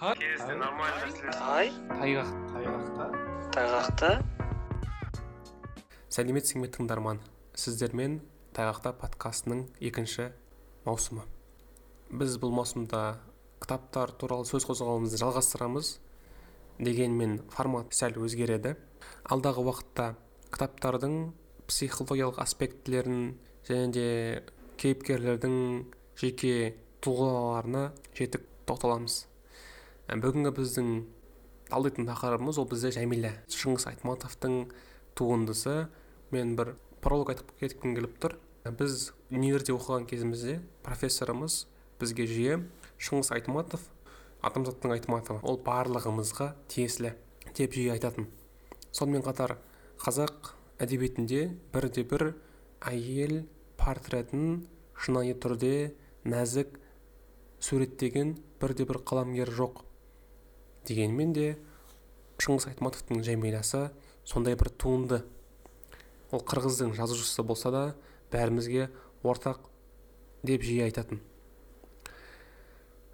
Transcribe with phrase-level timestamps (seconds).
[0.00, 1.66] Если нормально тай?
[1.92, 3.08] Тайғақ тайғақта
[3.52, 4.08] тайғақта
[6.08, 7.20] сәлеметсің бе тыңдарман.
[7.52, 8.14] Сіздермен
[8.56, 10.30] тайғақта подкастының екінші
[10.86, 11.26] маусымы.
[12.16, 13.02] Біз бұл маусымда
[13.60, 15.92] кітаптар туралы сөз қозғауымызды жалғастырамыз
[16.80, 18.78] дегенмен формат сәл өзгереді.
[19.28, 20.14] Алдағы уақытта
[20.48, 21.34] кітаптардың
[21.68, 23.34] психологиялық аспектілерін
[23.68, 24.08] және де
[24.80, 29.26] кейіпкерлердің жеке тұлғаларына жетік тоқталамыз.
[30.18, 30.88] Бүгінгі біздің
[31.70, 34.56] талдайтын тақырыбымыз ол бізде жәмила шыңғыс айтматовтың
[35.14, 35.86] туындысы.
[36.34, 38.34] Мен бір пролог айтып кеткім келіп тұр.
[38.66, 41.64] Ә, біз универде оқыған кезімізде профессорымыз
[42.00, 42.58] бізге жиі
[42.98, 43.86] шыңғыс айтматов
[44.44, 47.14] адамзаттың айтматовы ол барлығымызға тиесілі
[47.56, 48.26] деп жиі айтатын.
[48.90, 49.56] Сонымен қатар
[50.02, 52.32] қазақ әдебиетінде бірде бір
[52.90, 53.44] әйел
[53.80, 54.64] портретін
[54.96, 55.92] шынайы түрде
[56.24, 56.78] нәзік
[57.60, 59.84] суреттеген бірде бір қаламгер жоқ.
[60.90, 61.48] Дегенмен де
[62.42, 63.88] шыңғыс айтматовтың жәмиласы
[64.26, 65.22] сондай бір туынды.
[66.30, 67.84] Ол қырғыздың жазушысы болса да
[68.34, 68.90] бәрімізге
[69.24, 69.64] ортақ
[70.46, 71.20] деп жиі айтатын.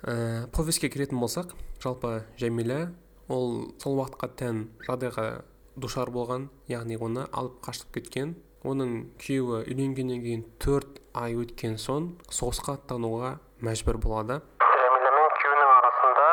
[0.07, 2.93] Ә, повестьке келетін болсақ жалпы жәмила
[3.33, 5.25] ол сол уақытқа тән жағдайға
[5.75, 12.13] душар болған яғни оны алып қашып кеткен оның күйеуі үйленгеннен кейін төрт ай өткен соң
[12.31, 13.33] соғысқа аттануға
[13.67, 16.31] мәжбүр болады жәмила мен күйеуінің арасында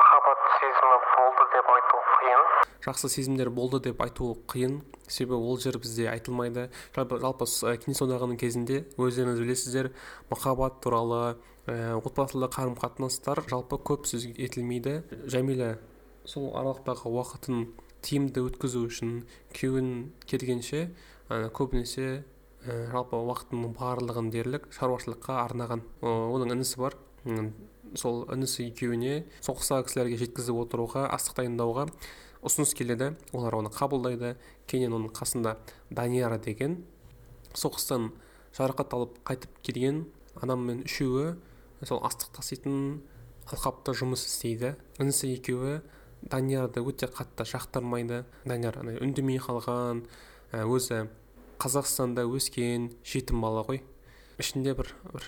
[0.00, 2.46] махаббат сезімі болды деп айту қиын
[2.82, 4.80] жақсы сезімдер болды деп айту қиын.
[5.06, 6.68] Себебі ол жер бізде айтылмайды.
[6.96, 7.46] Жалпы, жалпы
[7.84, 9.90] кеңес одағының кезінде өздеріңіз білесіздер
[10.30, 15.02] махаббат туралы ә, отбасылы қарым қатынастар жалпы көп сөз етілмейді.
[15.30, 15.76] Жәмила
[16.24, 17.66] сол аралықтағы уақытын
[18.02, 19.12] тиімді өткізу үшін
[19.54, 20.88] күйеуін келгенше
[21.28, 22.24] ә, көбінесе
[22.66, 25.84] ә, жалпы уақытының барлығын дерлік шаруашылыққа арнаған.
[26.02, 26.98] Оның інісі бар.
[27.98, 31.84] Сол інісі екеуіне соғыстағы кісілерге жеткізіп отыруға астық дайындауға
[32.42, 34.34] ұсыныс келеді олар оны қабылдайды.
[34.66, 35.56] Кейіннен оның қасында
[35.90, 36.80] данияр деген
[37.54, 38.10] соғыстан
[38.56, 40.04] жарақат алып қайтып келген
[40.42, 41.36] адаммен үшеуі
[41.86, 43.02] сол астық таситын
[43.50, 44.74] алқапта жұмыс істейді.
[45.02, 45.80] Інісі екеуі
[46.22, 48.24] даниярды өте қатты жақтырмайды.
[48.44, 50.04] Данияр үндемей қалған
[50.52, 51.08] ә, өзі
[51.62, 53.82] қазақстанда өскен жетім бала ғой.
[54.38, 55.26] Ішінде бір бір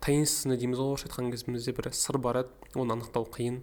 [0.00, 3.60] таинственный дейміз ғой орысша айтқан кезімізде бір сыр бар еді оны анықтау қиын.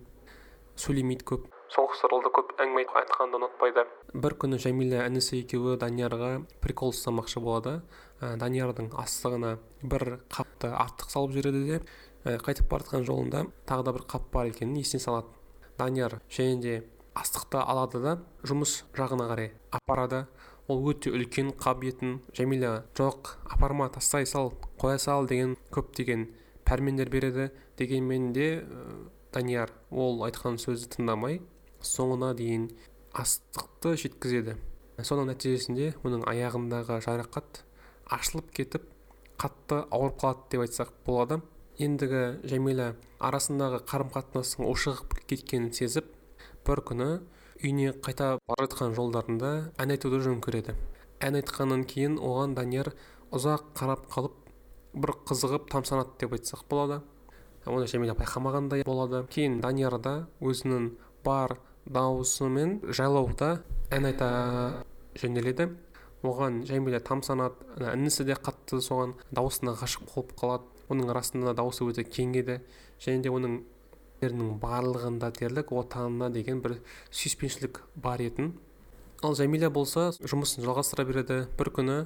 [0.77, 1.49] Сөйлемейді көп.
[1.73, 3.83] Соғыс туралы көп әңгіме айтқанды ұнатпайды.
[4.13, 6.31] Бір күні жәмила інісі екеуі даниярға
[6.63, 7.81] прикол ұстамақшы болады.
[8.21, 11.79] Ә, даниярдың астығына бір қапты артық салып жібереді де
[12.25, 15.29] ә, қайтып бара жатқан жолында тағы да бір қап бар екенін есіне салады.
[15.77, 16.77] Данияр және де
[17.13, 18.15] астықты алады да
[18.47, 20.25] жұмыс жағына қарай апарады.
[20.67, 26.27] Ол өте үлкен қап етін жәмила жоқ апарма тастай сал қоя сал деген көптеген
[26.65, 27.51] пәрмендер береді.
[27.77, 31.41] Дегенмен де ә, данияр ол айтқан сөзді тыңдамай
[31.83, 32.69] соңына дейін
[33.17, 34.57] астықты жеткізеді.
[34.97, 37.63] Соның нәтижесінде оның аяғындағы жарақат
[38.13, 38.87] ашылып кетіп
[39.41, 41.41] қатты ауырып қалады деп айтсақ болады.
[41.77, 46.07] Ендігі жәмила арасындағы қарым қатынастың ушығып кеткенін сезіп
[46.65, 47.09] бір күні
[47.61, 50.73] үйіне қайта бара жатқан жолдарында ән айтуды жөн көреді.
[51.21, 52.91] Ән айтқаннан кейін оған данияр
[53.33, 54.35] ұзақ қарап қалып
[54.97, 57.01] бір қызығып тамсанады деп айтсақ болады.
[57.67, 59.25] Оны жәмила байқамағандай болады.
[59.33, 60.91] Кейін данияр да өзінің
[61.25, 61.57] бар
[61.87, 63.61] дауысымен жайлауда
[63.93, 64.29] ән айта
[65.19, 65.71] жөнеледі.
[66.25, 70.65] Оған жәмила тамсанады ана інісі де қатты соған дауысына ғашық болып қалады.
[70.89, 72.61] Оның арасында дауысы өте кең еді.
[72.99, 76.79] Және де оның барлығында дерлік отанына деген бір
[77.11, 78.55] сүйіспеншілік бар етін.
[79.23, 81.45] Ал жәмила болса жұмысын жалғастыра береді.
[81.59, 81.99] Бір күні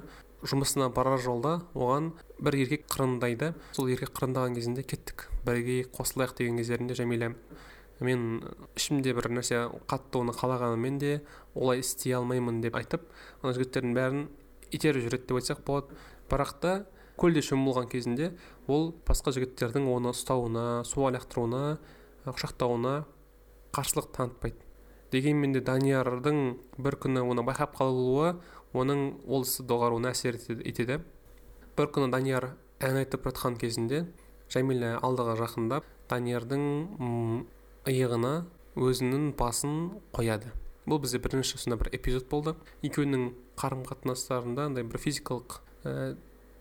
[0.44, 3.52] жұмысына барар жолда оған бір еркек қырындайды.
[3.72, 5.28] Сол еркек қырындаған кезінде кеттік.
[5.46, 7.32] Бірге қосылайық деген кездерінде жәмила
[8.04, 8.42] мен
[8.76, 11.12] ішімде бір нәрсе қатты оны қалағанымен де
[11.54, 13.04] олай істей алмаймын деп айтып
[13.42, 14.26] ана жігіттердің бәрін
[14.72, 15.96] итеріп жүреді деп айтсақ болады.
[16.30, 16.74] Бірақ та
[17.20, 18.32] көлде шомылған кезінде
[18.66, 21.78] ол басқа жігіттердің оны ұстауына су лақтыруына
[22.24, 22.94] құшақтауына
[23.76, 24.58] қарсылық танытпайды.
[25.12, 26.38] Дегенмен де даниярдың
[26.78, 28.36] бір күні оны байқап қалуы
[28.72, 31.02] оның ол істі доғаруына әсер етеді-
[31.76, 34.06] бір күні данияр ән айтып жатқан кезінде
[34.52, 36.64] жәмила алдыға жақындап даниярдың
[37.88, 38.44] иығына
[38.78, 39.78] өзінің басын
[40.14, 40.52] қояды.
[40.86, 42.54] Бұл бізде бірінші сондай бір эпизод болды.
[42.86, 46.14] Екеуінің қарым қатынастарында андай бір физикалық ә,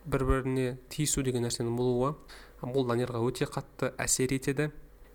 [0.06, 2.16] бір біріне тиісу деген нәрсенің болуы
[2.62, 4.72] бұл даниярға өте қатты әсер етеді.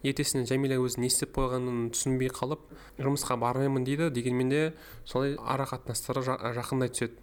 [0.06, 2.62] Ертесіне жәмила өзі не істеп қойғанын түсінбей қалып
[3.02, 4.62] жұмысқа бармаймын дейді дегенмен де
[5.04, 7.18] солай ара қатынастары жа- жақындай түседі.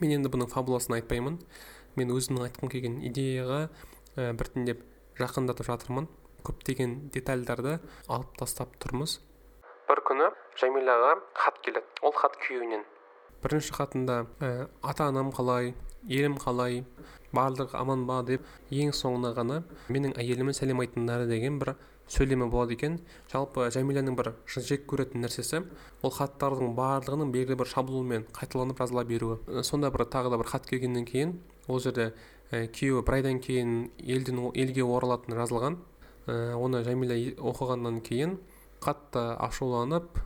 [0.00, 1.40] Мен енді бұның фабуласын айтпаймын.
[1.96, 3.64] Мен өзімнің айтқым келген идеяға
[4.16, 4.86] ә, біртіндеп
[5.18, 6.06] жақындатып жатырмын
[6.46, 7.78] көптеген детальдарды
[8.08, 9.20] алып тастап тұрмыз.
[9.88, 10.28] Бір күні
[10.60, 11.86] жәмилаға хат келеді.
[12.02, 12.84] Ол хат күйеуінен.
[13.42, 15.72] Бірінші хатында ә, ата анам қалай
[16.06, 16.84] елім қалай
[17.34, 18.20] барлығы аман ба?
[18.22, 21.74] деп ең соңына ғана менің әйеліме сәлем айтыңдар деген бір
[22.12, 22.98] сөйлемі болады екен.
[23.32, 25.62] Жалпы жәмиланың бір жек көретін нәрсесі
[26.02, 29.38] ол хаттардың барлығының белгілі бір шаблонмен қайталанып жазыла беруі.
[29.62, 31.38] Сонда бір тағы да бір хат келгеннен кейін
[31.68, 32.12] ол жерде
[32.52, 35.91] ә, күйеуі бір айдан кейін елден елге оралатыны жазылған ә,
[36.26, 38.36] оны жәмила оқығаннан кейін
[38.82, 40.18] қатты ашуланып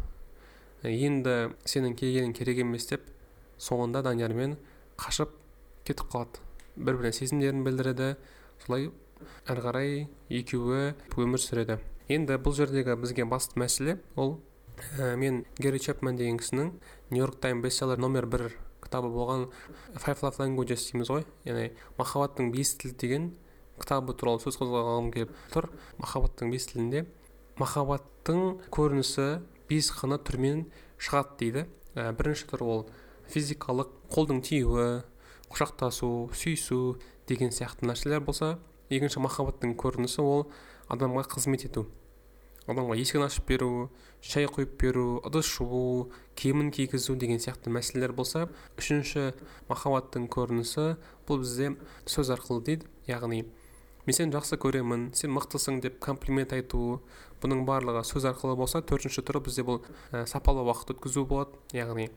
[0.84, 3.06] енді сенің келгенің керек емес деп
[3.58, 4.56] соңында даниярмен
[5.00, 5.32] қашып
[5.87, 6.43] кетіп қалады.
[6.76, 8.16] Бір біріне сезімдерін білдіреді.
[8.64, 8.90] Солай
[9.48, 9.93] әрі қарай
[10.28, 11.78] екеуі өмір сүреді.
[12.12, 14.37] Енді бұл жердегі бізге басты мәселе ол
[14.98, 16.72] ә, мен герри чепмен деген кісінің
[17.10, 18.50] нью йорк тайм бестселлер номер бір
[18.84, 19.48] кітабы болған
[19.96, 21.25] five love languages дейміз ғой.
[21.48, 23.31] Яғни махаббаттың бес тілі деген
[23.81, 25.70] кітабы туралы сөз қозғағым келіп тұр.
[26.00, 27.05] Махаббаттың бес тілінде.
[27.61, 29.26] Махаббаттың көрінісі
[29.69, 30.67] бес қана түрмен
[30.99, 31.67] шығады дейді.
[31.96, 32.87] Ә, бірінші түрі ол
[33.32, 35.02] физикалық қолдың тиюі
[35.50, 38.56] құшақтасу сүйісу деген сияқты нәрселер болса
[38.90, 40.44] екінші махаббаттың көрінісі ол
[40.93, 41.87] адамға қызмет ету.
[42.67, 43.88] Адамға есігін ашып беру
[44.20, 48.49] шай құйып беру ыдыс жуу киімін кигізу деген сияқты мәселелер болса
[48.79, 49.32] үшінші
[49.70, 50.96] махаббаттың көрінісі
[51.29, 51.75] бұл бізде
[52.11, 52.90] сөз арқылы дейді.
[53.06, 53.44] Яғни
[54.06, 57.00] мен сені жақсы көремін сен мықтысың деп комплимент айту
[57.43, 59.81] бұның барлығы сөз арқылы болса төртінші түрі бізде бұл
[60.12, 62.11] ә, сапалы уақыт өткізу болады яғни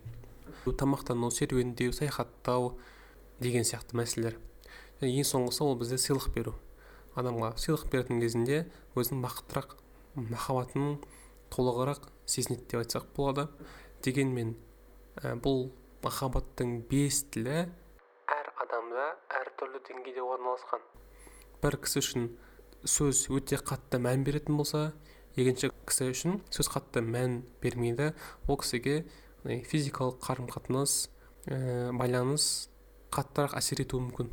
[0.66, 2.76] тамақтану серуендеу саяхаттау
[3.40, 4.38] деген сияқты мәселелер.
[5.02, 6.54] Ең соңғысы ол бізде сыйлық беру.
[7.18, 8.60] Адамға сыйлық беретін кезінде
[9.00, 9.76] өзінің бақыттырақ
[10.30, 11.00] махаббатын
[11.54, 13.48] толығырақ сезінеді деп айтсақ болады.
[14.04, 14.56] Дегенмен
[15.24, 15.72] ә, бұл
[16.04, 17.66] махаббаттың бес тілі
[18.30, 19.10] әр адамда
[19.42, 20.84] әртүрлі деңгейде орналасқан.
[21.64, 22.28] Бір кісі үшін
[22.88, 24.92] сөз өте қатты мән беретін болса
[25.36, 28.14] екінші кісі үшін сөз қатты мән бермейді.
[28.48, 29.04] Ол кісіге
[29.44, 31.10] физикалық қарым қатынас
[31.48, 32.70] ә, байланыс
[33.14, 34.32] қаттырақ әсер етуі мүмкін.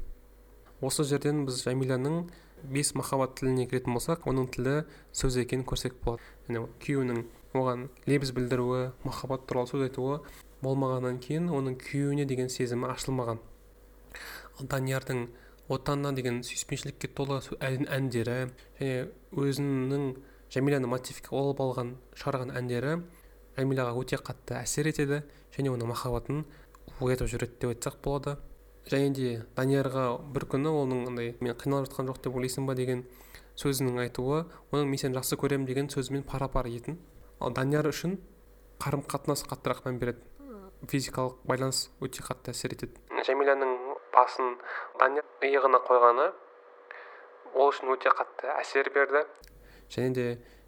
[0.84, 2.26] Осы жерден біз жәмиланың
[2.70, 4.76] бес махаббат тіліне кіретін болсақ оның тілі
[5.16, 6.22] сөз екенін көрсек болады.
[6.48, 7.22] Яғни күйеуінің
[7.56, 10.20] оған лебіз білдіруі махаббат туралы сөз айтуы
[10.64, 13.40] болмағаннан кейін оның күйеуіне деген сезімі ашылмаған.
[14.60, 15.26] Даниярдың
[15.68, 20.08] отанына деген сүйіспеншілікке толы әндері және өзінің
[20.54, 22.98] жәмиланы мотивке алып алған шығарған әндері
[23.56, 25.22] жәмилаға өте қатты әсер етеді
[25.56, 26.44] және оның махаббатын
[27.00, 28.36] оятып жүреді деп айтсақ болады.
[28.86, 30.04] Және де даниярға
[30.34, 33.02] бір күні оның андай мен қиналып жатқан жоқ деп ойлайсың ба деген
[33.58, 37.00] сөзінің айтуы оның мен сені жақсы көремін деген сөзімен пара пар етін.
[37.40, 38.20] Ал данияр үшін
[38.78, 40.22] қарым қатынас қаттырақ мән береді.
[40.86, 43.00] Физикалық байланыс өте қатты әсер етеді.
[43.26, 43.75] Жәмиланың
[44.16, 44.56] басын
[45.00, 46.30] данияр иығына қойғаны
[47.54, 49.24] ол үшін өте қатты әсер берді.
[49.92, 50.26] Және де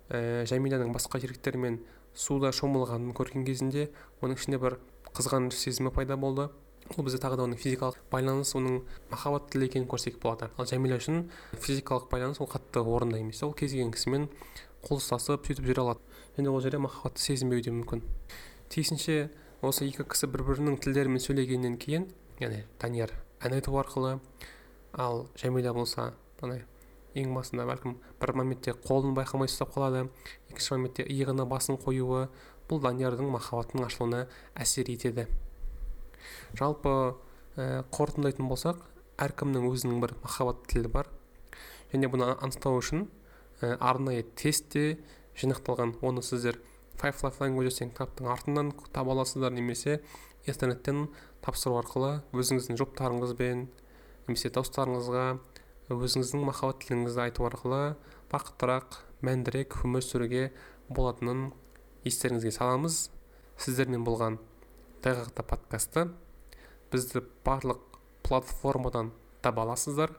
[0.09, 1.81] ә, жәмиланың басқа жігіттермен
[2.15, 3.89] суда шомылғанын көрген кезінде
[4.23, 4.79] оның ішінде бір
[5.17, 6.49] қызғаныш сезімі пайда болды.
[6.97, 8.81] Ол бізде тағы да оның физикалық байланыс оның
[9.11, 10.49] махаббат тілі екенін көрсек болады.
[10.57, 13.43] Ал жәмила үшін физикалық байланыс ол қатты орында емес.
[13.45, 14.29] Ол кез келген кісімен
[14.87, 16.01] қол ұстасып сөйтіп жүре алады.
[16.39, 18.05] Және ол жерде махаббатты сезінбеуі де мүмкін.
[18.73, 19.21] Тиісінше
[19.61, 22.09] осы екі кісі бір бірінің тілдерімен сөйлегеннен кейін
[22.41, 24.19] яғни данияр ән айту арқылы
[24.99, 26.13] ал жәмила болса
[26.43, 26.65] андай
[27.19, 30.07] ең басында бәлкім бір моментте қолын байқамай ұстап қалады
[30.51, 32.27] екінші моментте иығына басын қоюы
[32.69, 35.27] бұл даниярдың махаббатының ашылуына әсер етеді.
[36.59, 36.93] Жалпы
[37.57, 38.83] ә, қорытындылайтын болсақ
[39.25, 41.09] әркімнің өзінің бір махаббат тілі бар.
[41.95, 43.07] Және бұны анықтау үшін
[43.63, 44.99] ә, арнайы тестте
[45.39, 46.61] жинақталған оны сіздер
[46.99, 50.01] five love languages деген кітаптың артынан таба аласыздар немесе
[50.47, 51.07] интернеттен
[51.45, 53.67] тапсыру арқылы өзіңіздің жұптарыңызбен
[54.29, 55.25] немесе достарыңызға
[55.95, 57.83] өзіңіздің махаббат тіліңізді айту арқылы
[58.33, 60.45] бақыттырақ мәндірек өмір сүруге
[60.93, 61.49] болатынын
[62.09, 63.09] естеріңізге саламыз.
[63.59, 64.39] Сіздермен болған
[65.03, 66.07] тайғақта подкасты
[66.93, 67.83] бізді барлық
[68.27, 70.15] платформадан таба аласыздар.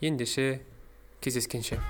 [0.00, 0.62] Ендеше
[1.20, 1.80] кездескенше.